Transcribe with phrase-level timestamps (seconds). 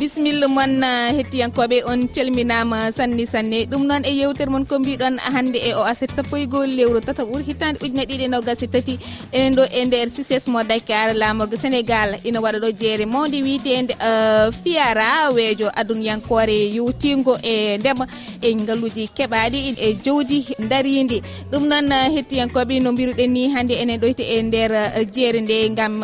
[0.00, 3.58] bisimilla moon eh, hettiyankoɓe on calminama sanni sanne.
[3.70, 7.00] Ɗum noon e yewtere moon ko mbiɗon hande e o aset sappo e goho lewru
[7.06, 8.94] tata ɓuuri hitande ujune ɗiɗi e nogas e tati.
[9.32, 12.10] Enen ɗo e nder sisesmo dakar lamorgo sénégal.
[12.24, 18.06] Ina waɗa ɗo jeere mawde wiitede eh, fiyara weejo adunyankore yewtigo e ndema.
[18.40, 20.38] E ngalluji keɓaɗi e jawdi
[20.70, 21.18] daridi
[21.52, 24.70] ɗum noon eh, hettiyankoɓe no mbiruɗen ni hande enen ɗoyte e nder
[25.14, 25.94] jeere nde gam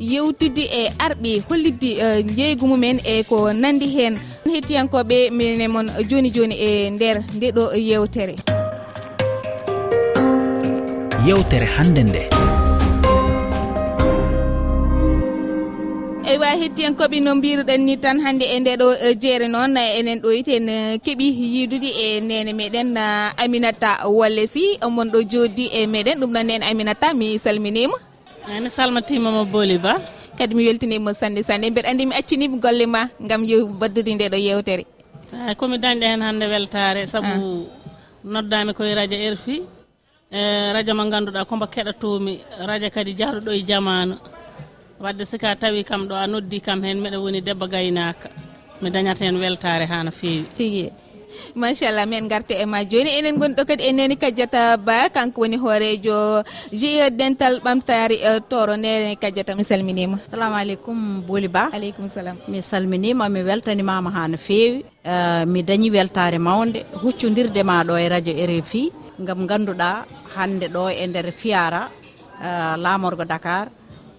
[0.00, 1.90] yewtidde e arɓe hollidde
[2.36, 4.18] jeygu mumen e ko nandi hen
[4.52, 8.34] hettiyankoɓe mine moon joni joni e nder nde ɗo yewtere.
[11.26, 12.22] Yewtere hande nde.
[16.30, 19.76] Eywa hettiyankoɓe no mbiruɗen ni tan hande e ndeɗo e, jeere noon.
[19.76, 23.04] Enen ɗo yiten e, keeɓi yiidude e nene meɗen e,
[23.42, 26.18] aminata walle si omon ɗo joddi e meɗen.
[26.20, 27.96] Ɗum noon nene aminata mi salminima.
[28.62, 29.94] Mi salmatimama booli ba
[30.38, 33.42] kadi mi weltinima sanne sanne mbeɗa andi mi accinima golle ma gam
[33.80, 34.84] baddude nde ɗo yewtere.
[35.46, 37.84] Eyi komi dañɗo hen hande weltare saabu ah.
[38.32, 39.56] noddami koye radio rfi
[40.30, 42.34] e eh, radio mo ganduɗa kombo keɗatomi
[42.68, 44.14] radio kadi jahɗuɗo e jamanu
[45.04, 48.28] wadde sika tawi kam ɗo a noddi kam hen mbeɗa woni debbo gaynaka
[48.82, 50.90] mi dañata hen weltare ha no fewi tigui
[51.54, 53.10] machallah min garta e ma joni.
[53.18, 56.18] Enen goni ɗo kadi e neni kadiata ba kanko woni hoorejo
[56.80, 60.16] je dental ɓamtari e toro nene kadiata mi salminima.
[60.26, 61.70] Assalamu aleykum booli ba.
[61.72, 62.36] Aleykum salam.
[62.48, 67.80] Mi salminima mi weltanimama ha no fewi uh, e, mi dañi weltare mawde huccodirde ma
[67.82, 68.82] e ɗo e radio rfi
[69.26, 69.88] gam ganduɗa
[70.34, 71.82] hande ɗo e nder fiyara
[72.46, 73.68] uh, lamorgo dakar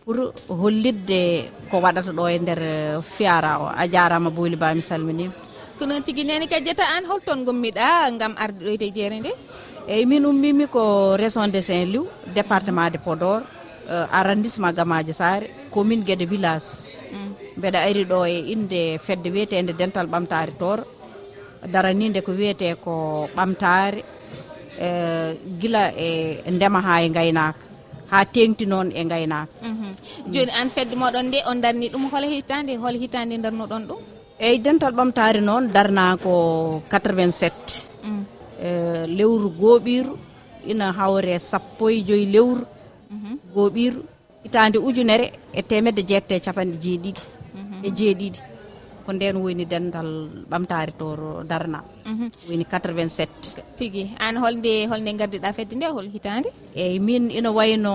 [0.03, 1.21] pour hollidde
[1.69, 2.61] ko waɗata ɗo e nder
[3.15, 3.65] fiyara o.
[3.81, 5.33] A jarama booli ba mi salminima.
[5.79, 7.87] ko noon tigui nene ka diata an holton gommiɗa
[8.19, 9.31] gam ardoyde jeere nde?
[9.93, 13.41] Eyyi min ummimi ko région de saint louis département de podor
[13.93, 16.95] uh, arrondissement gamaji sare commune guéde village.
[17.13, 17.31] Mm.
[17.57, 20.83] Mbeɗa ari ɗo e inde fedde wiyetede dental ɓamtare toro
[21.73, 22.93] daraninde ko wiyete ko
[23.37, 23.99] ɓamtare
[24.85, 26.09] uh, gila e
[26.55, 27.63] ndema ha e gaynaka
[28.11, 29.91] ha tengti noon e gaynaka mm -hmm.
[30.33, 34.01] joni an fedde moɗon nde on darni ɗum hol hitande hol hitande darnoɗon ɗum?
[34.39, 37.87] eyyi dental ɓamtare noon darna ko 87
[39.17, 40.13] lewru gooɓiru
[40.67, 42.65] ina hawre sappo e joyi lewru.
[43.11, 43.33] Mhm.
[43.55, 43.99] Gooɓiru
[44.43, 47.21] hitande ujunere e temedde jeette capanɗe jeeɗiɗi
[47.55, 47.83] mhm.
[47.85, 48.39] e jeeɗiɗi
[49.05, 50.09] ko nden woni dental
[50.51, 51.07] ɓamtare to
[51.49, 51.79] darna.
[52.05, 52.27] Mhm.
[52.49, 57.93] Woni 87 tigui an holde holde gardiɗa fedde nde hol hitande eyyi min ina wayno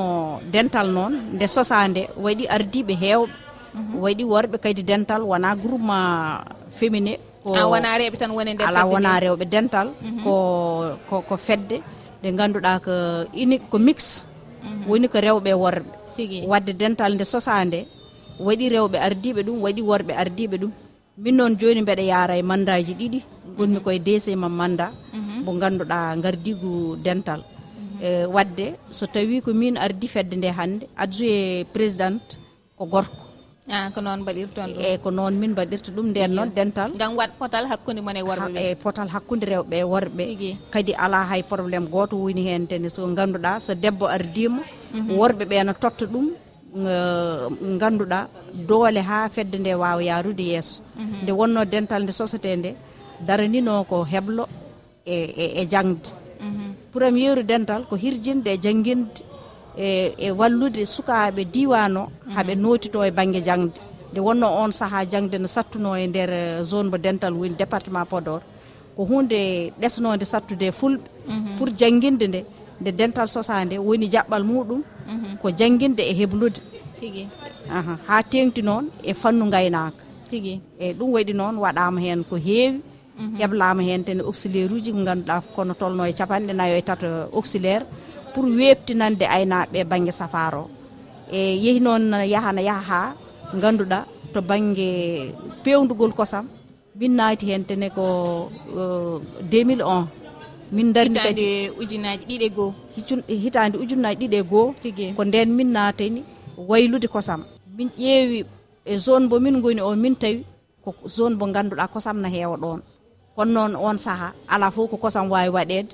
[0.53, 3.29] dental noon nde sosa nde waɗi ardiɓe hewɓe
[3.75, 3.95] Mhm.
[4.03, 6.43] waɗi worɓe kadi dental wona groupement
[6.75, 10.23] féminin ko ah, wona rewɓe tan woni nder ala wona rewɓe dental mhm.
[10.25, 10.35] ko
[11.09, 11.79] ko ko fedde.
[12.23, 12.93] Ɗe ganduɗa ko
[13.33, 14.25] unique ko mix.
[14.63, 14.85] Mhm.
[14.89, 15.91] Woni ko rewɓe worɓe.
[16.47, 17.87] Wadde dental nde sosande
[18.39, 20.73] waɗi rewɓe ardiɓe ɗum waɗi worɓe ardiɓe ɗum.
[21.17, 23.19] Min noon joni mbeɗa yaara e mandaji ɗiɗi
[23.57, 24.93] gonmi koye deuxiéme manda.
[25.45, 27.41] Mo ganduɗa gardigu dental.
[28.03, 32.37] E wadde so tawi ko min ardi fedde nde hande adjoue présidente
[32.77, 33.30] ko gorko.
[33.69, 34.83] a ko noon mbaɗirton ɗum.
[34.83, 36.91] Eyyi ko noon min mbaɗirta ɗum nden noon dental.
[36.99, 40.25] Gam wat potal hakkude mon e worɓe eyyi potal hakkude rewɓe e worɓe.
[40.71, 44.63] Kadi ala hay probléme goto woni hen tene so ganduɗa so debbo ardima
[44.95, 45.17] mhm.
[45.19, 46.27] worɓeɓe ne totta ɗum
[46.75, 48.29] ganduɗa
[48.69, 51.23] doole ha fedde nde wawa yarude yesso mhm.
[51.23, 52.71] nde wonno dental nde société nde
[53.27, 54.45] daranino ko heblo
[55.05, 56.09] e e, e jangde
[56.41, 56.75] mhm.
[56.93, 59.23] premiére dental ko hirjinde e jangguinde
[59.79, 62.35] e e wallude sukaɓe diwan o mhm.
[62.35, 63.79] haaɓe notito e banggue jangde
[64.13, 68.05] nde wonno on saaha jangde ne sattuno e nder eh, zone mo dental woni département
[68.09, 68.41] podor.
[68.97, 71.57] Ko hunde ɗesnode sattude fulɓe mhm.
[71.59, 72.41] pour jangguinde nde
[72.81, 75.37] nde dental sosa nde woni jaɓɓal muɗum mhm.
[75.43, 76.61] ko jangguinde e heblude.
[77.01, 77.29] Tigui
[78.09, 82.81] ha tengti noon e fannu gaynaka tigui eyyi ɗum waɗi noon waɗama hen ko heewi
[83.39, 87.85] heblama hen ten auxiliaire uji ko ganduɗa kono tolno e capanɗe nayyo e tata auxiliaire.
[88.33, 90.65] pour webtinande aynaɓe banggue safaro.
[91.33, 93.15] E yeehi noon yahana yaaha ha
[93.63, 93.99] ganduɗa
[94.33, 94.91] to banggue
[95.65, 96.47] pewdugol kosam
[96.99, 98.05] min naati hen tene ko
[98.81, 98.83] e,
[99.51, 100.07] 2001
[100.77, 101.47] min darni kadi
[101.81, 102.75] ujunaji ɗiɗi e goho
[103.43, 104.75] hitande ujunnaji ɗiɗi e goho
[105.17, 106.21] ko nden min naateni
[106.71, 107.41] waylude kosam.
[107.77, 108.39] Min ƴeewi
[108.85, 110.45] e zone mo min goni o min tawi
[110.85, 112.81] ko zone mo ganduɗa kosam na heewa ɗon.
[113.37, 115.91] Kono noon on saaha ala fof ko kosam wawi waɗede.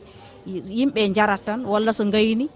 [0.46, 2.48] yimɓe jarat tan walla so gayni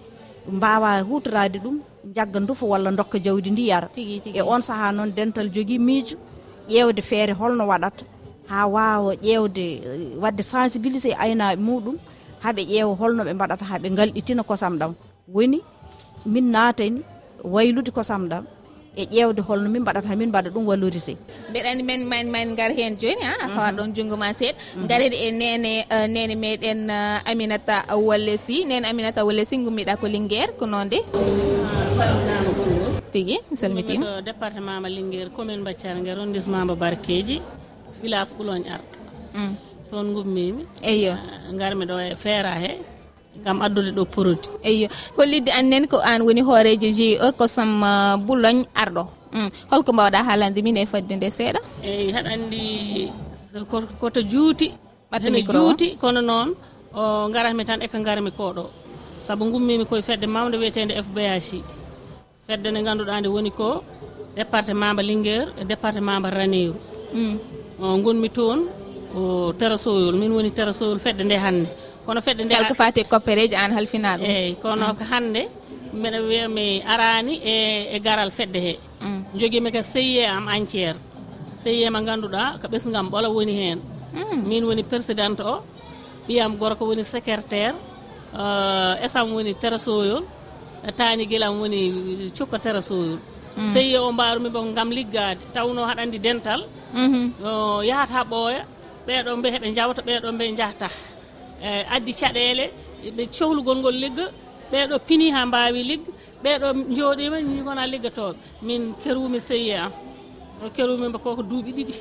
[0.49, 1.77] mbawa hutorade ɗum
[2.15, 3.89] jagga dufa walla dokka jawdi ndi yara.
[4.35, 6.17] E on saaha noon dental jogui miijo
[6.69, 8.05] ƴewde feere holno waɗata
[8.49, 11.97] ha wawa ƴewde eh, wadde sensibilisé aynaɓe muɗum
[12.43, 14.93] haaɓe ƴeewa holno ɓe mbaɗata haaɓe galɗitina kosam ɗam.
[15.35, 15.59] Woni
[16.27, 17.01] min naatani
[17.45, 18.45] waylude kosam ɗam.
[18.97, 21.15] e ƴeewde holno min mbaɗata min mbaɗa ɗum valorisé
[21.51, 23.55] mbeɗani men man man gar hen joni ha mhm.
[23.55, 24.87] fawat ɗon junngo ma seeɗa mhm.
[24.89, 26.99] garede e nene e, nene meɗen e,
[27.31, 27.77] aminata
[28.09, 30.99] walle si nene aminata walle si gummiɗa ko linguére ko noon de
[33.13, 34.23] tigui mi salmitima.
[34.23, 37.37] Département ma linguére commune mbaccare ngue arrondissement mbo barkeji
[38.03, 38.89] village ɓoulogne arɗo.
[39.35, 39.53] Mm.
[39.91, 41.13] Toon gummimi eyyo
[41.61, 42.73] garmi ɗo e feera he.
[43.45, 44.43] gam addude ɗo produit.
[44.63, 49.05] Eyo hollidde annen ko an woni hoorejo GIE eh, kosam eh, boulogne arɗo.
[49.33, 51.61] Mm, holko mbawɗa haalande min e fodde nde seeɗa?
[51.89, 52.63] Eyyi haɗa andi
[54.01, 54.67] koto juuti
[55.11, 56.49] ɓattene juuti kono noon
[57.01, 58.65] o garatmi tan eko garmi koɗo
[59.27, 61.49] saabu gummimi koye fedde mawde wiyetede fbac
[62.47, 63.69] fedde nde ganduɗa nde woni ko
[64.37, 66.75] département mba linguére e département mba raneru
[67.15, 67.35] mm.
[67.83, 68.59] o gonmi toon
[69.19, 71.69] o terasoyol min woni terasoyol fedde nde hannde.
[72.07, 74.25] kono fedde nde quelque fati koppereji an halfina ɗum.
[74.27, 74.97] Eyyi kono mm.
[74.99, 75.43] ko hande
[75.99, 77.55] mbeɗa wiyami arani e
[77.97, 78.75] e garal fedde he.
[79.03, 79.21] Mm.
[79.41, 80.99] Joguimi ko seyiye am entiére
[81.63, 83.79] seyiye mo ganduɗa ko ɓesgam ɓola woni hen
[84.15, 84.39] mm.
[84.49, 85.57] min woni présidente o
[86.27, 87.75] ɓiyam gorko woni secrétaire
[88.43, 90.23] uh, esam woni trésoyol
[90.99, 91.81] tani guilam woni
[92.37, 93.19] cukka trésoyol
[93.73, 96.61] seyiye o mbarumi ɓo gam liggade tawno haɗa andi dental
[96.95, 97.27] mm-hmm.
[97.49, 98.63] uh, yahata ɓooya
[99.07, 100.89] ɓeɗo ɓe heɓe jawta ɓeɗo ɓe jahata
[101.63, 102.65] E, addi caɗele
[103.17, 104.25] ɓe cohlugol ngol ligga
[104.73, 106.11] ɓeɗo pini ha mbawi ligga
[106.45, 106.67] ɓeɗo
[106.97, 107.37] jooɗima
[107.67, 108.37] gona liggatoɓe
[108.67, 109.91] min kerumi seyi an
[110.65, 111.95] o kerumi mba koko duuɓi ɗiɗi.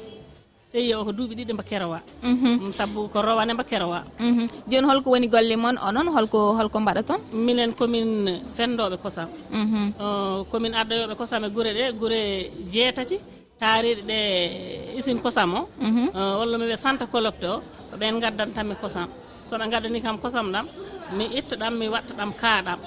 [0.71, 1.99] Seyi o ko duuɓi ɗiɗi mba kerowa.
[2.23, 2.51] Mhm.
[2.61, 3.99] Mm, Saabu ko rowane mba kerowa.
[4.19, 4.45] Mhm.
[4.69, 8.09] Joni holko woni golle moon onon holko holko mbaɗa toon minen komin
[8.55, 9.93] fendoɓe kosam mhm.
[10.51, 12.21] komin addoyoɓe kosam e guure ɗe guure
[12.73, 13.17] jeetati
[13.59, 14.19] taariɗe ɗe
[14.99, 15.61] usine kosam o
[16.39, 17.57] walla miwiya centre collecte o
[17.91, 19.07] ko ɓen gaddantami kosam
[19.49, 20.65] soɓe gaddani kam kosam ɗam
[21.17, 22.79] mi itta ɗam mi watta ɗam kaaɗam.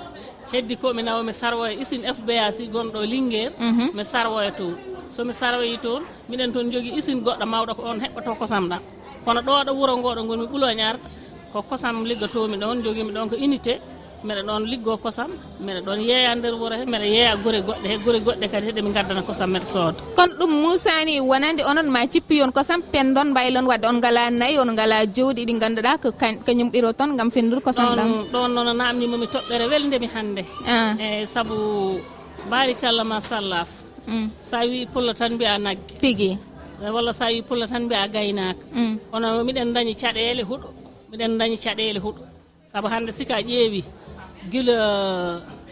[0.53, 3.87] Heddi ko mi nawa mi sarwoya usine fba si gonɗo linguére mhm.
[3.97, 4.75] mi sarwoya toon.
[5.17, 8.81] Somi sarwoyi toon miɗen toon jogui usine goɗɗo mawɗo ko on heɓɓoto kosam ɗam.
[9.25, 10.97] Kono ɗo ɗo wuuro ngoɗo gonmi ɓuloñar
[11.53, 13.75] ko kosam liggatomi ɗon joguimi ɗon ko unité.
[14.25, 15.31] mbeɗa ɗon liggo kosam
[15.63, 18.91] mbeɗa ɗon yeeya nder wuuro he mbeɗa yeeya gure goɗɗe he gure goɗɗe kadi heɗemi
[18.97, 19.99] gaddana kosam mbeɗa sooda.
[20.17, 24.59] Kono ɗum musani wonande onon ma cippi yon kosam pendon mbaylon wadde on ngala nayyi
[24.63, 26.09] on ngala jowɗi ɗi ganduɗa ko
[26.47, 28.11] kañum ɓiro toon gam fendude kosam ɗam.
[28.33, 30.43] Ɗon noon namnimomi toɓɓere weldemi hannde.
[31.05, 31.57] Eyi saabu
[32.51, 33.67] barikalla machallah
[34.07, 34.29] mm.
[34.43, 35.99] sa wi pullo tan mbiya nagge.
[35.99, 36.39] Tigui
[36.85, 38.95] e walla sa wi pullo tan mbiya gaynaka mm.
[39.13, 40.69] ono miɗen dañi caɗele huuɗo
[41.11, 42.23] miɗen dañi caɗele huuɗo
[42.73, 43.83] saabu hannde sika ƴeewi.
[44.51, 44.77] guila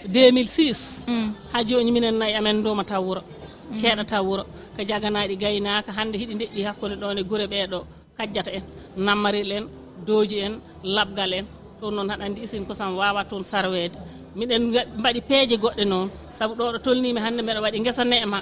[0.06, 1.28] 2006 euh, mm.
[1.52, 3.74] ha joni minen nayyi amen duma domata wuuro mm.
[3.76, 4.44] ceeɗa ceeɗata wuuro
[4.76, 7.78] ko jaganaɗi gaynaka hande hiɗi deƴƴi hakkude ɗon e guure ɓeɗo
[8.16, 8.64] kajjata en
[9.06, 9.64] nammaril en
[10.06, 11.46] dooji en labgal en.
[11.80, 13.96] Toon noon haɗa andi usine kosam wawa toon sarwede
[14.38, 14.62] miɗen
[15.00, 16.08] mbaɗi peeje goɗɗe noon.
[16.38, 18.38] Saabu ɗo ɗo tolnimi hande mbeɗa waɗi guesa neema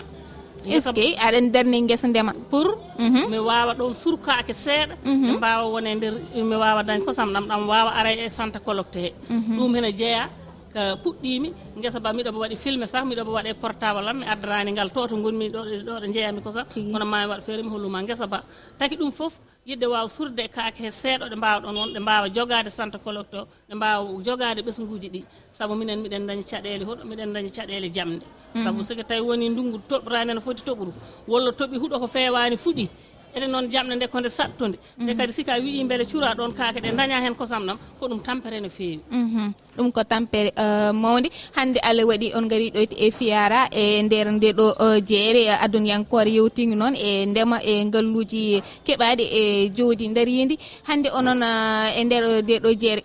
[0.66, 2.32] est ce que aɗen darni guesa ndema?
[2.50, 2.78] Pour?
[2.98, 3.30] Mhm.
[3.30, 4.94] Mi wawa ɗon surkake seeɗa.
[5.04, 5.26] Mhm.
[5.26, 8.96] Mi mbawa wone nder mi wawa dañ kosam ɗam ɗam wawa ara e santa collecte
[9.00, 9.12] he.
[9.30, 9.56] Mhm.
[9.58, 10.28] Ɗum hene jeeya.
[10.72, 11.48] ko puɗɗimi.
[11.82, 14.90] Guesa ba miɗomo waɗi filmé sah miɗomo waɗe portable am mi addarani ngal.
[14.90, 18.26] To to gonmi ɗo ɗo ɗo jeeyami kosa kono mami waɗa feere mi holluma guesa
[18.26, 18.42] ba.
[18.78, 21.98] Taki ɗum foof yidde wawa surde e kaake he seeɗa ɗe mbawa ɗon won ɗe
[22.00, 25.24] mbawa jogade santa collecte o ɗe mbawa jogade ɓesguji ɗi.
[25.50, 28.24] Saabu minen miɗen dañi caɗele huɗo miɗen dañi caɗele jamde.
[28.54, 28.64] Mhm.
[28.64, 30.92] Saabu siko tawi woni ndungu toɓɓirani no foti toɓɓuru
[31.28, 32.88] walla toɓi huuɗo ko fewani fuɗi
[33.36, 34.76] eɗen noon jamɗe nde ko nde sattude.
[34.98, 38.20] Nde kadi sika wii beele cuura ɗon kaake ɗe daña hen kosam ɗam ko ɗum
[38.26, 39.00] tampere no feewi.
[39.10, 39.52] Mhm.
[39.76, 44.26] Ɗum ko tampere euh, mawde hande allah waɗi on gari ɗoyti e fiyara e nder
[44.32, 50.08] nde ɗo euh, jeere e aduniyankore yewtigi noon e ndema e ngalluji keɓaɗi e jowdi
[50.16, 50.58] dariyidi
[50.88, 53.02] hande onon euh, e nder nde ɗo jeere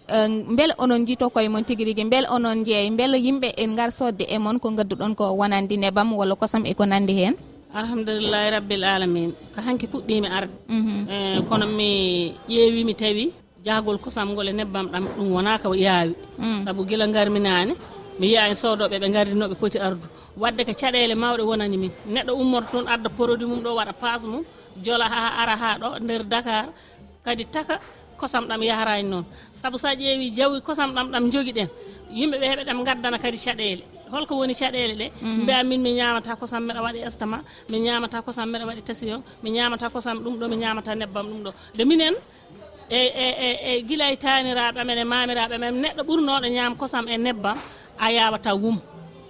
[0.58, 4.24] beele onon jito koye moon tigui rigui beele onon jeeya beele yimɓe en gar sodde
[4.28, 7.36] e moon ko gadduɗon ko wonandi nebam walla kosam e ko nandi hen.
[7.74, 9.30] alhamdulillahi rabbil alamin.
[9.54, 10.54] Ko hanki puɗɗimi arde.
[10.70, 10.98] Mhm.
[11.10, 11.16] E,
[11.50, 11.90] kono mi
[12.48, 13.34] ƴeewi mi tawi
[13.66, 16.14] jahgol kosam ngol e nebbam ɗam ɗum wona ka yaawi.
[16.38, 16.64] Mm.
[16.66, 17.74] Saabu gila garminani
[18.20, 20.06] mi yiya en soodoɓe ɓe gardinoɓe poti ardu.
[20.38, 21.92] Wadde ko caɗele mawɗe wonani min.
[22.14, 24.44] Neɗɗo ummoto toon adda produit mum ɗo waɗa passe mum
[24.86, 26.66] jola ha ara ha ɗo nder dakar.
[27.26, 27.80] Kadi taka
[28.18, 29.26] kosam ɗam yahrani noon.
[29.54, 31.70] Saabu sa ƴeewi jawi kosam ɗam ɗam jogui ɗen
[32.14, 35.42] yimɓeɓe heɓe ɗam gaddana kadi caɗele holko woni caɗele ɗe mhm.
[35.44, 37.38] mbiya min mi ñamata kosam mbeɗa waɗi estama
[37.72, 41.42] mi ñamata kosam mbeɗa waɗi tasiyon mi ñamata kosam ɗum ɗo mi ñamata nebbam ɗum
[41.46, 41.52] ɗo.
[41.78, 42.14] De minen
[42.90, 47.16] e e e guila e taniraɓe amen e mamiraɓe amen neɗɗo ɓurnoɗo ñaam kosam e
[47.26, 47.58] nebbam
[47.98, 48.78] a yawata wum.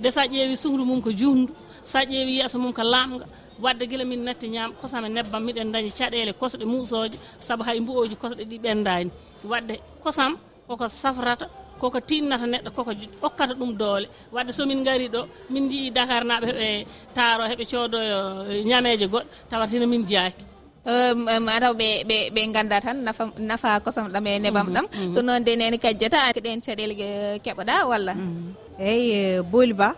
[0.02, 1.54] De sa ƴeewi suhdu mum ko juhndu
[1.92, 3.26] sa ƴeewi yeeso mum ko lamga
[3.64, 7.80] wadde guila min natti ñaam kosam e nebbam miɗen dañi caɗele kosɗe musoje saabu hay
[7.80, 9.10] mbu'oji kosɗe ɗi ɓendani
[9.52, 10.32] wadde kosam
[10.68, 11.46] koko safrata
[11.84, 12.92] koko tinnata neɗɗo koko
[13.24, 14.08] hokkata ɗum doole.
[14.36, 15.22] Wadde somin gaari ɗo
[15.54, 16.68] min jii dakar naɓe heɓe
[17.16, 18.20] taaro heɓe coodoyo
[18.52, 20.44] eh, ñameje goɗɗo tawata min jeyaki
[21.48, 24.86] mataw ɓe ɓe ɓe ganda tan nafa nafa kosam ɗam e mhm, neɓam ɗam.
[24.92, 25.14] Mhm.
[25.16, 28.14] ɗum noon de nene kajjata ɗen caɗele eh, keɓoɗa walla?
[28.16, 28.44] Mhm.
[28.90, 29.90] Eyyi e, booli ba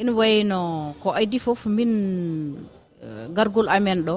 [0.00, 0.58] ina wayno
[1.02, 1.92] ko adi foof min
[3.04, 4.16] eh, gargol amen ɗo.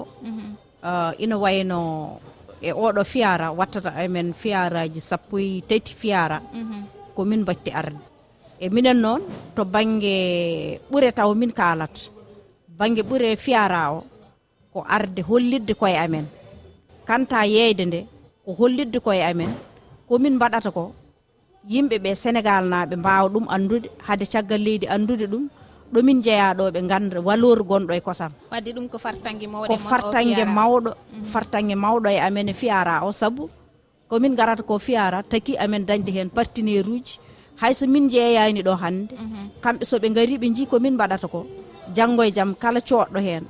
[1.24, 1.80] Ina wayno
[2.62, 6.84] e oɗo fiyara wattata amen fiyaraji sappo e tati fiyara mhm.
[7.16, 8.00] ko min batti arde.
[8.60, 9.22] E minen noon
[9.56, 10.18] to banggue
[10.92, 12.02] ɓuure taw min kalata
[12.80, 14.04] banggue ɓuure fiyara o
[14.74, 16.26] ko arde hollidde koye amen.
[17.08, 18.00] Kanta yeyde nde
[18.46, 19.52] ko hollidde koye amen.
[20.08, 20.84] Komin mbaɗata ko
[21.72, 25.44] yimɓeɓe sénégal naɓe mbawa ɗum andude haade caggal leydi andude ɗum
[25.94, 28.32] ɗomin jeeyaɗo ɓe ganda valeur gonɗo e kosam.
[28.52, 29.78] Wadde ɗum ko fartangue mawɗo mm.
[29.78, 30.92] ko fartangue mawɗo
[31.24, 33.50] fartangue mawɗo e amen e fiyara o saabu
[34.08, 37.18] komin garata ko fiyara taki amen dañde hen partenaire uji
[37.62, 39.46] hayso min jeeyani ɗo hande mm-hmm.
[39.62, 41.46] kamɓe soɓe gari ɓe jii komin mbaɗata ko.
[41.96, 43.44] Janggo e jaam kala coɗɗo hen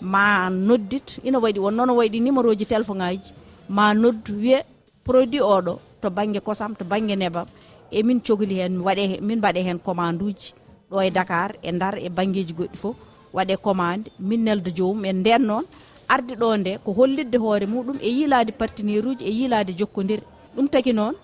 [0.00, 3.32] ma noddit ina waɗi wonnoon waɗi numéro ji téléphone ngaji
[3.68, 4.64] ma noddu wiye
[5.04, 7.46] produit oɗo to banggue kosam to banggue nebam.
[7.90, 10.52] Emin cohli hen waɗe min mbaɗe hen commande uji
[10.90, 12.96] ɗo e dakar e ndar e banggueji goɗɗi foof
[13.36, 15.64] waɗe commande min nelde jomum en nden noon
[16.14, 20.22] arde ɗo nde ko hollidde hoore muɗum e yiilade partenaire uji e yiilade jokkodiri
[20.56, 21.14] ɗum tagui noon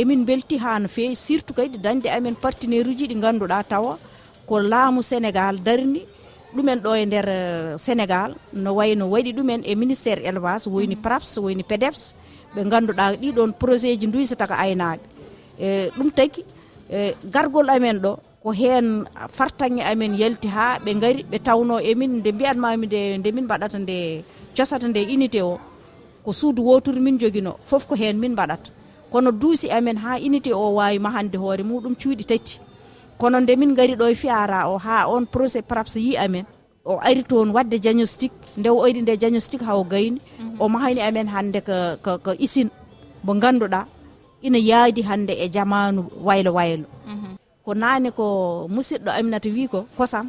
[0.00, 3.98] emin belti ha no fewi surtout kadi dañde amen partenaire uji ɗi ganduɗa tawa
[4.48, 6.02] ko laamu sénégal darni
[6.54, 11.02] ɗumen ɗo e nder euh, sénégal no wayno waɗi ɗumen e ministére élevage woyni mm-hmm.
[11.02, 12.14] praps woyni pedeps
[12.54, 15.00] ɓe ganduɗa ɗiɗon projet ji duysata ko aynaɓe
[15.58, 16.44] e euh, ɗum tagui
[16.92, 18.86] euh, gargol amen ɗo ko hen
[19.36, 23.78] fartanŋe amen yalti ha ɓe gaari ɓe tawno emin nde mbiyatmami nde nde min mbaɗata
[23.84, 23.96] nde
[24.56, 25.54] cosata nde unité o
[26.24, 28.70] ko suudu woturu min joguino foof ko hen min mbaɗata.
[29.12, 32.54] Kono duusi amen ha unité o wawi mahande hoore muɗum cuuɗi tati.
[33.20, 36.44] Kono nde min gaari ɗo e fiyara o ha on projet praps yi amen
[36.84, 40.56] o ari toon wadde diagnostique nde o ari nde diagnostique ha o gayni mhm.
[40.62, 41.76] o mahani amen hande ko
[42.24, 42.70] ko usine
[43.24, 43.80] mo ganduɗa
[44.42, 46.86] ina yaadi hande e jamanu waylo waylo.
[47.06, 47.41] Mhm.
[47.64, 48.26] ko naane ko
[48.68, 50.26] musidɗo aminata wi ko kosam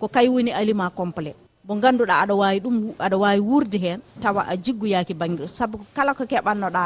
[0.00, 1.36] ko kay woni aliment complet.
[1.66, 6.14] Mo ganduɗa aɗa wawi ɗum aɗa wawi wurde hen tawa a jiggoyaki banggue saabu kala
[6.14, 6.82] ko keɓannoɗa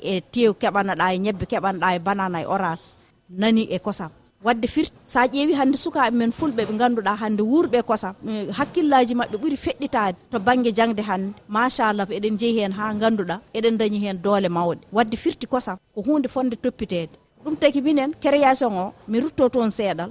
[0.00, 2.96] e tew keɓannoɗa e ñebbe keɓanoɗa e banana e orange
[3.28, 4.10] nani e kosam.
[4.44, 8.52] Wadde firti sa ƴeewi hande sukaɓe men fulɓe ɓe ganduɗa hande wuurɓe e kosam e
[8.58, 13.76] hakkillaji mabɓe ɓuuri feɗɗitade to banggue jangde hande machallah eɗen jeeyi hen ha ganduɗa eɗen
[13.76, 14.80] dañi hen doole mawɗe.
[14.92, 17.12] Wadde firti kosam ko hunde fonde toppitede
[17.46, 20.10] ɗum tagi minen création o mi rutto toon seeɗal.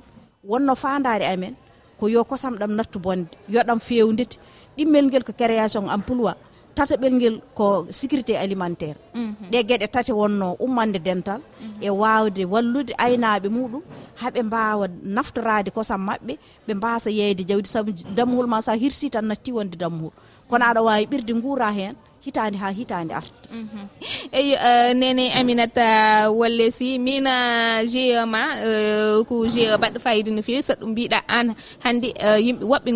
[0.49, 1.53] Wonno fandare amen
[1.99, 4.37] ko yo kosam ɗam nattu bonde yoɗam fewdete
[4.77, 6.33] ɗimmel nguel ko création emploi
[6.75, 8.95] tataɓel ngel ko sécurité alimentaire.
[9.13, 9.51] Mhm.
[9.51, 11.41] Ɗe gueɗe tati wonno ummande dental.
[11.61, 11.81] Mhm.
[11.81, 13.81] E wawde wallude aynaɓe muɗum
[14.19, 16.33] haaɓe mbawa naftorade kosam mabɓe
[16.67, 17.67] ɓe mbasa yeyde jawdi.
[17.73, 20.11] Saabu dammuhol ma sa hirsi tan natti wonde dammuhol
[20.49, 23.83] kono aɗa wawi ɓirde guura hen hitande ha hitande arta mhm.
[24.39, 25.87] eyi euh, nene aminata
[26.39, 27.27] walle si min
[27.91, 31.47] gie ma euh, ko gie baɗɗo fayida no fewi saɗa ɗum mbiɗa an
[31.83, 32.89] hande euh, yimɓe woɓɓe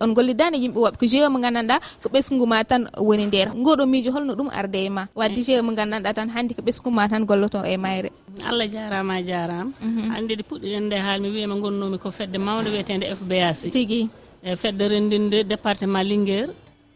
[0.00, 0.96] on gollidani yimɓe woɓɓe.
[1.00, 4.88] Ko gie mo gandanɗa ko ɓesguma tan woni nder goɗo miijo holno ɗum arde e
[4.90, 5.06] ma.
[5.14, 8.10] Wadde gie mo gandanɗa tan hande ko ɓesguma tan golloto e mayre.
[8.48, 10.10] Allah jarama a jarama mhm.
[10.14, 14.08] hande de puɗɗiɗen nde haalmi wiyama gonnomi ko fedde mawde wiyetede fbac tigui
[14.42, 16.52] e fedde rendinde département linguére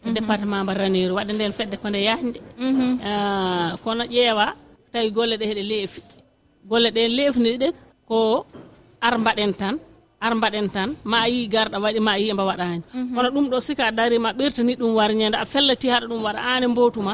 [0.06, 2.90] E département mba ranir waɗa nden fedde ko nde yaahni mhm.
[3.10, 4.46] ah, kono ƴeewa
[4.92, 6.00] tawi golle ɗe heɗe leefi.
[6.70, 7.68] Golle ɗe leefniɗe
[8.08, 8.18] ko
[9.06, 9.74] ar mbaɗen tan
[10.20, 13.14] ar mbaɗen tan ma yi garɗa waɗi ma yi mba waɗani mhm.
[13.14, 17.12] kono ɗum ɗo sika darima ɓirtani ɗum warñede a fellati haɗa ɗum waɗa ane mbotuma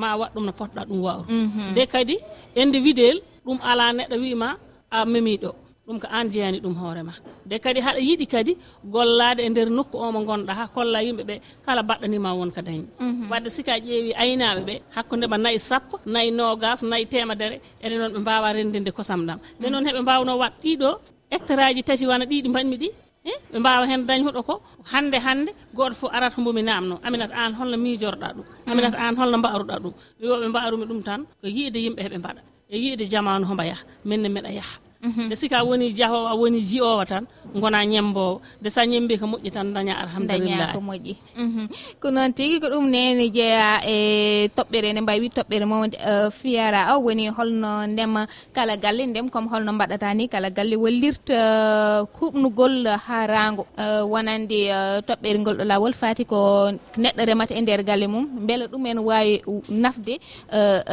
[0.00, 1.74] ma waɗ ɗum no poɗɗa ɗum wawru mhm.
[1.74, 2.16] de kadi
[2.62, 4.48] individuel ɗum ala neɗɗo wima
[4.90, 5.50] a memi ɗo.
[5.86, 7.12] ɗum ko an jeyani ɗum hoorema
[7.46, 8.52] de kadi haɗa yiiɗi kadi
[8.94, 11.34] gollade e nder nokku o mo gonɗa ha kolla yimɓeɓe
[11.66, 12.84] kala baɗɗanima won wonka dañi.
[13.00, 13.28] Mhm.
[13.30, 18.48] Wadde sika ƴeewi aynaɓeɓe hakkudema nayyi sappo nayyi nogas nayyi temedere ede noon ɓe mbawa
[18.56, 19.38] rendinde kosam ɗam.
[19.60, 20.88] Nde noon heɓe mbawno wat ɗiɗo
[21.32, 22.88] hectare aji tati wona ɗi ɗi mbaɗmi ɗi
[23.24, 23.32] e?
[23.52, 24.54] ɓe mbawa hen dañ huɗo ko?
[24.92, 28.44] Hande hande goto foof arata mbumi namno aminata an holno miijorɗa ɗum.
[28.48, 28.70] Mhm.
[28.72, 29.92] Aminata an holno mbaaruɗa ɗum.
[30.20, 32.40] Wiwoɓe mbarumi ɗum tan ko yiide yimɓe heɓe mbaɗa.
[32.70, 35.22] E yiide jamanu homba yaaha minne mbiɗa yaaha Mhm.
[35.28, 38.40] nde sika woni jahowa woni jiyowa tan gona ñembowo.
[38.60, 41.14] Nde sa ñembi ko moƴƴi tan daña alhamdulillah ko moƴƴi.
[41.36, 41.64] Mhm.
[42.00, 45.96] Ko noon tigui ko ɗum nene jeeya e toɓɓere ne mbawi toɓɓere mawde
[46.32, 51.38] fiyara o woni holno ndema kala galle ndem comme holno mbaɗata ni kala galle wallirta
[52.16, 53.66] huɓnugol uh, ha rango.
[53.76, 58.24] Uh, Wonande uh, toɓɓere ngol ɗo lawol fati ko neɗɗo remata e nder galle mum.
[58.46, 60.16] Beele ɗum en wawi nafde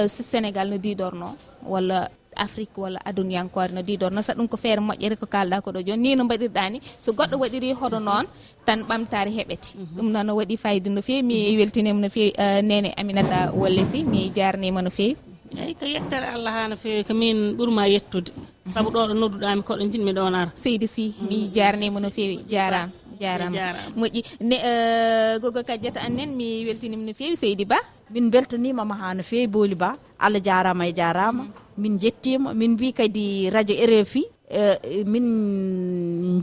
[0.08, 2.10] sénégal no didorno walla
[2.46, 6.02] afrique walla aduniyankore no ɗiɗon noon sa ɗum ko feere moƴƴere ko kalɗa koɗo joni.
[6.04, 6.78] Ni no mbaɗirɗa ni.
[7.04, 8.26] So goɗɗo waɗiri hoɗo noon
[8.66, 9.96] tan ɓamtare heɓete mhm.
[9.98, 11.22] ɗum noon no waɗi fayida no fewi.
[11.24, 15.16] Mi weltinima no feewi eh, nene aminata wolle si mi jarnima no fewi.
[15.62, 17.04] Eyyi ko yettere allah ha no fewi.
[17.08, 18.32] Ko min ɓuurma yettude.
[18.74, 21.28] Saabu ɗo ɗo nodduɗami koɗo jinmi ɗon ara seydi sy mm.
[21.30, 22.38] mi jarnima no fewi.
[22.50, 23.78] Jarama jarama.
[24.00, 24.22] moƴƴi.
[24.50, 27.36] Ne eh, gogo kadiata annen mi weltinima no fewi.
[27.38, 27.78] Seydi ba.
[28.14, 31.44] min beltanimama ha no fewi booli ba allah jarama e jarama.
[31.78, 35.26] Min jettima min mbi kadi radio rfi e, min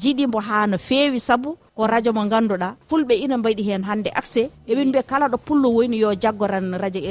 [0.03, 4.43] jiiɗimo ha no fewi saabu ko radio mo ganduɗa fulɓe ina mbaɗi hen hande accé
[4.71, 7.03] eɓin mbiya kala ɗo pullo woyni yo jaggoran radio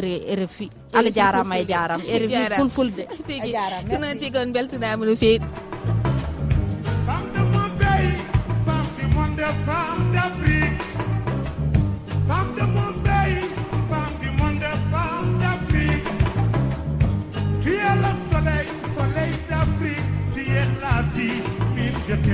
[0.41, 0.65] rfi
[0.97, 2.03] allah jarama e jarama.
[2.03, 3.03] Rfi fulfulde.
[3.27, 3.51] Tigi.
[3.89, 5.39] Ko noon tigi on beltanama no fewi.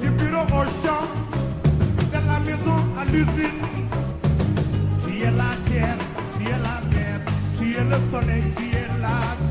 [0.00, 1.06] du bureau au champ
[2.12, 3.62] de la maison à l'usine
[5.04, 5.98] tu es la terre
[6.36, 7.20] tu es la mer
[7.58, 9.49] tu es le soleil tu es la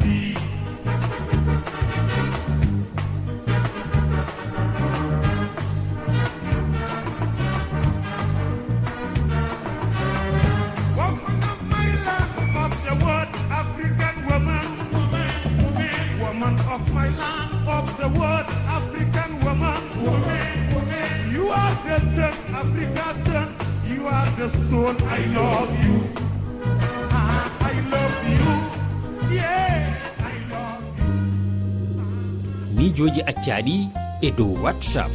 [33.39, 33.87] accaɗi
[34.21, 35.11] e dow whatsapp.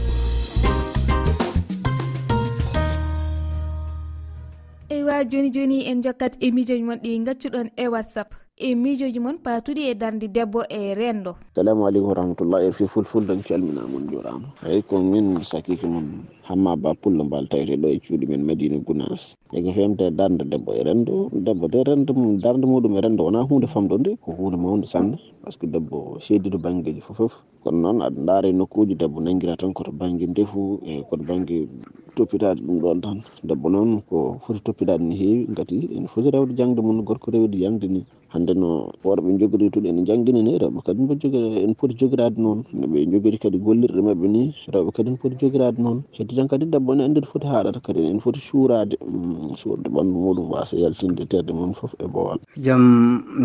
[4.89, 8.33] Eywa joni joni en jokkat émission mon ɗi gaccuɗon e whatsapp.
[8.57, 11.35] e miijoji mon patuɗi e darde debbo e rendo.
[11.57, 16.77] Salamu aleykum warahmatullah e fi fulfulde en calminamon jurama eyyi ko min sakiki mon hamma
[16.77, 20.85] ba pullo mbal tawete ɗo e cuuɗi men madina gounas eko femte darde debbo e
[20.87, 21.31] rendo.
[21.35, 25.19] Debbo de rende darde muɗum e rendo wona hunde famɗo nde ko hunde mawde sanne.
[25.43, 29.73] Par ce que debbo seediɗo banggueji fofoof kono noon aɗa daara nokkuji debbo nanguira tan
[29.75, 31.67] koto banggue ndefu e koto banggue
[32.15, 33.19] toppitade ɗum ɗon tan.
[33.43, 37.59] Debbo noon ko foti toppitade no heewi gati ene foti rewde jangde mum gorko rewde
[37.59, 38.07] jangde ni.
[38.35, 42.65] hande no worɓe jogodiri ene jangguini ni rewɓe kadi mbo jogi ene pooti jogirade noon.
[42.75, 44.43] Noɓe jogori kadi gollirɗe mabɓe ni
[44.75, 46.03] rewɓe kadi ne pooti jogirade noon.
[46.17, 49.89] Heddi tan kadi debbo ne andi no foti haɗata kadi ene foti suurade mm, suurde
[49.95, 52.83] ɓandu muɗum wasa yaltinde terde mum foof e bowal jaam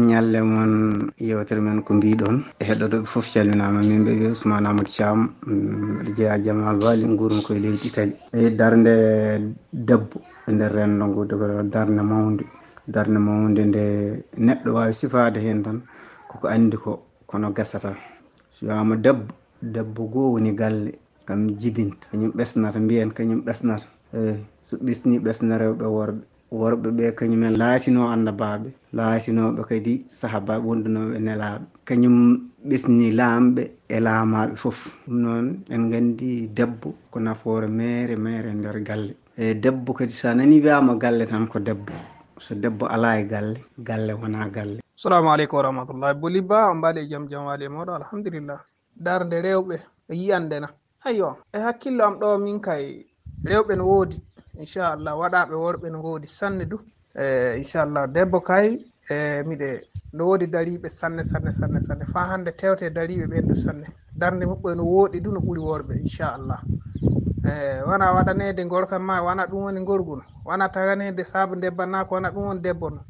[0.10, 0.74] ñalle moon
[1.28, 6.16] yewtere men ko mbiɗon e heɗotoɓe foof calminama min ɓe ousmane amadou thiam mm, mbiɗa
[6.18, 8.94] jeeya jamal wali guurmi koye leydi italie e darde
[9.74, 12.44] debbo e nder rendo ngo dogoro darde mawde
[12.88, 13.84] darde mawde nde
[14.38, 15.82] neɗɗo wawi sifade hen tan
[16.30, 16.92] koko andi ko
[17.28, 17.96] kono gasata.
[18.52, 20.92] So wiyama debbo debbo goo woni galle
[21.26, 22.08] kam jibinta.
[22.12, 23.88] Kañum ɓesnata mbiyen kañum ɓesnata.
[24.14, 31.16] Eyi so ɓisni ɓesna rewɓe worɓe worɓe ɓe kañumen laatino annabaɓe laatinoɓe kadi sahabaɓe wondunoɓe
[31.26, 32.16] nelaɓe kañum
[32.70, 33.62] ɓesni laamɓe
[33.96, 39.14] e laamaɓe foof ɗum noon en gandi debbo ko nafoore mere mere e nder galle.
[39.38, 41.94] E debbo kadi sa nani wiyama galle tan ko debbo.
[42.40, 44.80] so debbo ala e galle galle wona galle.
[44.98, 46.14] Assalamu aleykum wa rahmatullahi.
[46.20, 48.60] Boli ba on mbaɗi jaam jam waali e moɗon alhamdulillah.
[48.96, 49.76] Darde rewɓe
[50.10, 50.68] e yiyandena
[51.06, 53.06] ayyo e hakkillo am ɗo min kay
[53.46, 54.18] rewɓe no woodi.
[54.60, 56.78] Inchallah waɗaɓe worɓe no woodi sanne du.
[57.16, 58.68] E inchallah debbo kay
[59.10, 59.70] e miɗe
[60.14, 62.06] no woodi dariɓe sanne sanne sanne sanne.
[62.06, 63.88] Fa hande tewte dariɓe ɓen ɗo sanne.
[64.16, 66.62] Darde maɓɓe no wooɗi du no ɓuri worɓe inchallah.
[67.44, 72.46] e wona waɗanede gorkam ma wona ɗum woni gorgol wona taganede saabu debbanako wona ɗum
[72.48, 73.02] woni debbo no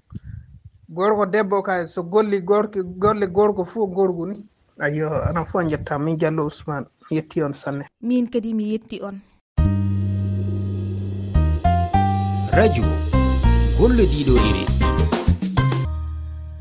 [0.89, 4.45] gorko debbo ka so golli gorki golle gorko fuu gorgu ni.
[4.79, 7.85] Ayo anan fof jetta min diallo ousmane mi yetti on sanne.
[8.01, 9.21] Min kadi mi yetti on.
[12.53, 12.85] Radio
[13.77, 14.78] gollodiɗo iri.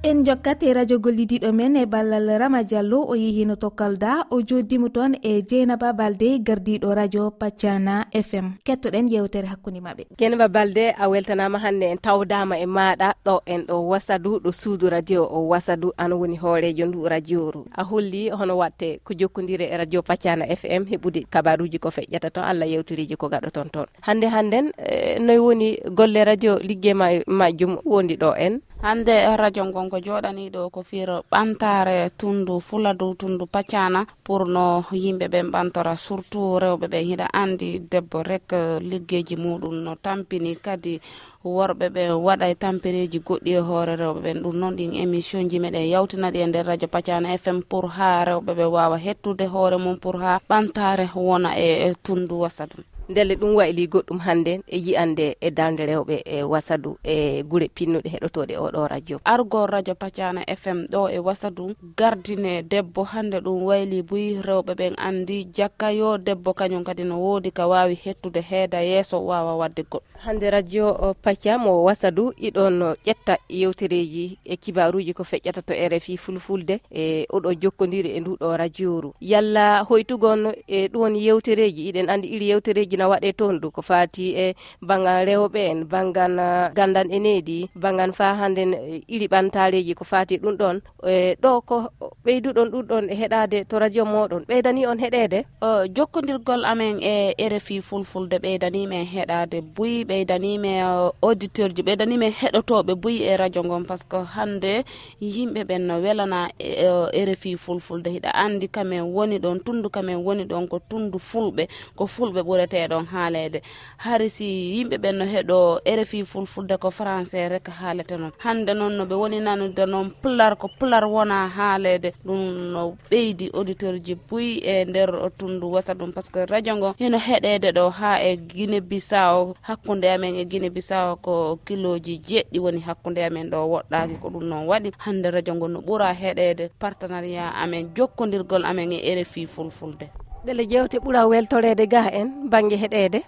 [0.03, 4.89] en jokkate radio gollidiɗo men e ballal rama diallo o yehino tokkal da o joddimo
[4.89, 11.09] toon e dieynaba balde gardiɗo radio paccana fm kettoɗen yewtere hakkude mabɓe guenaba balde a
[11.09, 15.93] weltanama hannde en tawdama e maɗa ɗo en ɗo wasadu ɗo suudu radio o wasadu
[15.99, 17.65] an woni hoorejo ndu radio ru.
[17.75, 22.45] A holli hono watte ko jokkodiri e radio paccana fm heɓude kabaruji ko feƴƴata toon
[22.47, 23.87] allah yewtiriji ko gaɗo ton toon.
[24.03, 28.61] Hande hannden eh, noy woni golle radio ligguey ma majjum wondi ɗo en.
[28.83, 35.27] hande radio gongo joɗani ɗo ko fir ɓantare tundu fuladu tundu paccana pour no yimɓe
[35.33, 40.53] ɓen ɓantora surtout rewɓe ɓen hiɗa andi debbo rek eh, liggeji muɗum no tampini.
[40.65, 41.01] Kadi
[41.45, 44.39] worɓe ɓen waɗa tampereji goɗɗi e hoore rewɓe ɓen.
[44.43, 48.53] Ɗum noon ɗin émission ji meɗen yawtinaɗi e nder radio pacana fm pour ha rewɓe
[48.59, 53.35] ɓe wawa hettude hoore mum pour ha ɓantare wona e, e tundu wasa ɗum ndelle
[53.41, 58.55] ɗum wayli goɗɗum hannde e yiyande e darde rewɓe e wasadu e guure pinnuɗe heɗotoɗe
[58.65, 59.17] oɗo radio.
[59.25, 64.95] Argo radio pacana fm ɗo e wasadu gardine debbo hannde ɗum wayli buy rewɓe ɓen
[64.99, 69.83] andi jakka yo debbo kañum kadi no woodi ka wawi hettude heeda yeeso wawa wadde
[69.83, 75.63] goɗɗo hande radio uh, pakiam o wasadu iɗon uh, ƴetta yewtereji e kibaruji ko feƴƴata
[75.63, 79.15] to rfi fulfulde e oɗo jokkodiri e nduɗo radio ru.
[79.21, 83.83] Yalla hoytugon e ɗum woni yewtereji iɗen andi iri yewtereji na waɗe toon ɗu ko
[83.83, 86.37] fati e bangan rewɓe en bangan
[86.75, 90.81] gandan e needi bangan fa hande uh, iri ɓantareji ko fati ɗum ɗon.
[91.07, 91.77] E ɗo ko
[92.25, 94.45] ɓeyduɗon ɗumɗon e heɗade to radio moɗon.
[94.49, 95.45] Ɓeydani on heɗede?
[95.63, 102.93] Uh, jokkodirgol amen e rfi fulfulde ɓeydanimen heɗade buy ɓeydanimi uh, auditeur ji ɓeydanime heɗotoɓe
[103.03, 104.85] boyi e radio ngon par ce que hande
[105.21, 108.09] yimɓe ɓen no welana e uh, rfi fulfulde.
[108.11, 113.05] Hiɗa andi kamen woni ɗon tundu kamen woni ɗon ko tundu fulɓe ko fulɓe ɓureteɗon
[113.13, 113.61] haalede
[113.99, 118.97] hari si yimɓe ɓen no heɗo rfi fulfulde ko français rek haalete noon hande noon
[118.97, 124.15] no ɓe woni nanude noon pular ko pular wona haalede ɗum no ɓeydi auditeur ji
[124.15, 128.23] boyi e nder tundu wasa ɗum par ce que radio ngo heno heɗede ɗo ha
[128.23, 133.19] e guine bisa o hakkude hakkude amen e guine bisawa ko kiloji jeɗɗi woni hakkude
[133.25, 134.91] amen ɗo woɗɗaki ko ɗum noon waɗi.
[134.99, 140.11] Hande radio ngo no ɓuura heɗede partenariat amen jokkodirgol amen e rfi fulfulde.
[140.47, 143.23] Ɗele jewte ɓuura weltorede ga en banggue heɗede.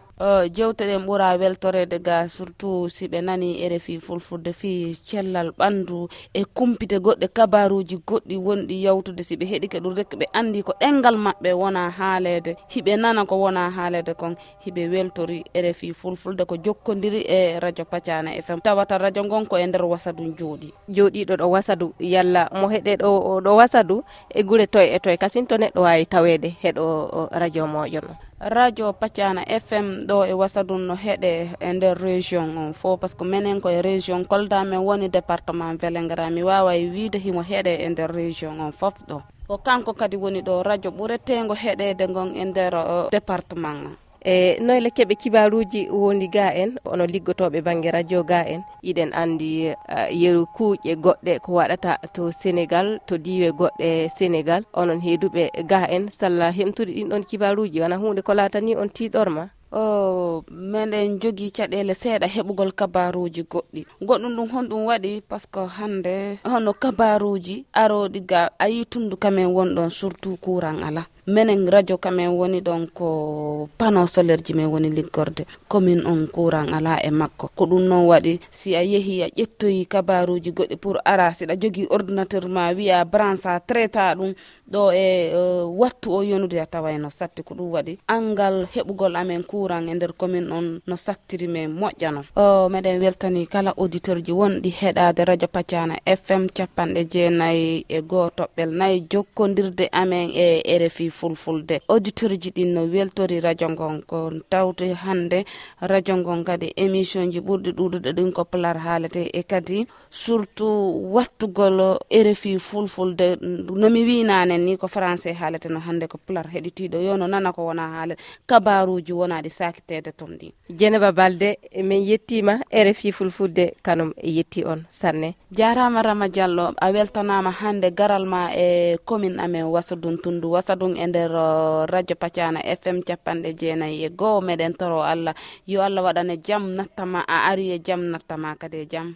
[0.52, 6.44] jewte ɗen ɓura weltorede ga surtout si ɓe nani rfi fulfulde fi cellal ɓandu e
[6.44, 10.72] kumpite goɗɗe kabaruji goɗɗi wonɗi yawtude si ɓe heeɗi ke ɗum rek ɓe andi ko
[10.80, 12.56] ɗengal maɓɓe wona haalede.
[12.68, 18.30] Hiɓe nana ko wona haalede kon hiɓe weltori rfi fulfulde ko jokkodiri e radio pacana
[18.42, 23.40] fm tawata radio gonko e nder wasadu jooɗi jooɗiɗo ɗo wasadu yalla mo heɗe ɗo
[23.40, 26.84] ɗo wasadu e guure toye e toye kasin to neɗɗo wawi tawede heɗo
[27.32, 28.29] radio moƴon.
[28.40, 33.16] radio pacciana fm ɗo e wasadun no heeɗe e nder région on fo par ce
[33.16, 36.30] que minen koye région kolda min woni département vélingara.
[36.30, 39.22] Mi wawa wiide himo heeɗe e nder région on foof ɗo.
[39.46, 43.92] Ko kanko kadi woni ɗo radio ɓuuretengo heeɗede gon e nder uh, département
[44.24, 49.50] e noyle keɓe kibaruji woni ga en ono liggotoɓe banggue radio ga en iɗen andi
[49.68, 54.62] uh, yeru kuuƴe goɗɗe ko waɗata to sénégal to diwe goɗɗe sénégal.
[54.74, 57.80] Onon heeduɓe ga en salla hemtude ɗin ɗon kibaruji.
[57.80, 63.86] Wona hunde ko laatani on tiɗorma meɗen jogii caɗele seeɗa heɓugol kabaruji goɗɗi.
[64.02, 69.46] Goɗɗum ɗum honɗum waɗi par ce que hande hono kabaruji aroɗi ga ayi tundu kamen
[69.46, 71.06] wonɗon surtout courant ala.
[71.26, 75.46] Minen radio kamen woni ɗon ko panneau solaire ji men woni liggorde.
[75.68, 77.50] Commune on courant ala e makko.
[77.54, 81.86] Ko ɗum noon waɗi si a yeehi a ƴettoyi kabaruji goɗɗi pour ara siɗa jogui
[81.90, 84.34] ordinateur ma wiya branche a traita ɗum
[84.72, 87.98] ɗo e, e wattu o yonude a tawa no satti ko ɗum waɗi.
[88.08, 92.22] Angal heɓugol amen courant e nder commune on no sattiri men moƴƴano.
[92.36, 98.30] O meɗen weltani kala auditeur ji wonɗi heɗade radio pacana fm capanɗe jeenayyi e goho
[98.30, 101.80] toɓɓel nayyi jokkodirde amen e rfi fulfulde.
[101.88, 105.44] Auditeur ji ɗin no weltori radio ngon ko tawte hande
[105.80, 109.86] radio ngon kadi émission ji ɓurɗi ɗuɗuɗe ɗin ko plar haalete e kadi.
[110.10, 116.46] Surtout wattugol rfi fulfulde nomi winane tawan ni ko français haalete no hannde ko pular
[116.46, 118.14] heɗitiɗo yo no nana ko wona haala
[118.46, 120.52] kabaruji wonaɗi sakitede toon ɗi.
[120.68, 125.34] Dieynaba balde min yettima rfi fulfulde kanum e yetti on sanne.
[125.52, 130.50] Jarama rama diallo a weltanama hannde garal ma e commune amen wasadun tundu.
[130.50, 135.34] Wasadun e nder uh, radio pacana fm capanɗe jeenayyi e goho meɗen toro allah.
[135.66, 139.14] Yo allah waɗane jaam nattama a ari e jaam nattama kadi e jaam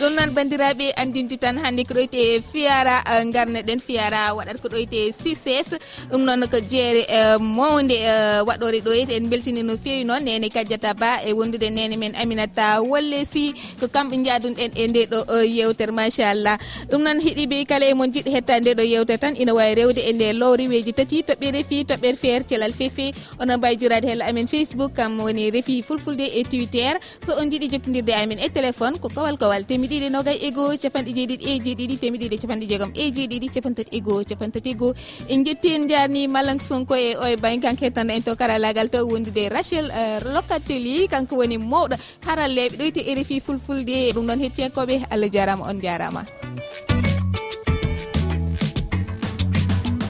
[0.00, 5.00] ɗum noon bandiraɓe andintu tan hannde ko ɗoyte fiyara eh, garneɗen fiyara waɗat ko ɗoyte
[5.14, 5.68] succés
[6.10, 10.24] ɗum noon ko jeere eh, mawde eh, waɗore ɗo ete en beltini no fewi noon
[10.26, 15.02] nene kadiata ba e wondude nene men aminata wolle si ko kamɓe jadunɗen e nde
[15.12, 15.18] ɗo
[15.56, 16.58] yewtere machallah.
[16.90, 20.00] Ɗum noon heeɗiɓe kala e mon jiɗɗo hetta nde ɗo yewtere tan ina wawi rewde
[20.02, 21.22] e nde lowri weji tati.
[21.22, 23.14] Toɓɓe refi toɓɓere feere cellal fefe.
[23.40, 26.98] Onon mbawi jurade hello amen facebook kam woni refi fulfulde e twitter.
[27.22, 30.74] So on jiiɗi jokkodirde amen e téléphone ko kowal kowal temiɗi ɗiɗi nogay e goho
[30.82, 34.94] capanɗe jeeɗiɗi e jeeɗiɗi temedɗiɗi capanɗe jeegom e jeeɗiɗi capantati e goho capantati e goho
[35.28, 39.06] en jetti en jarni malang sonko e oye bayi kanko hettanɗo en to karallagal to
[39.06, 41.96] wondude rachel e, lokateli kanko woni mawɗo.
[42.26, 44.12] Haralleɓe ɗoyti rfi fulfulde.
[44.14, 45.06] Ɗum noon hettiyankoɓe.
[45.10, 46.22] Allah jarama on jarama.